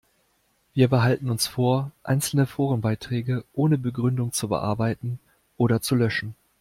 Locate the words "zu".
4.33-4.47, 5.79-5.93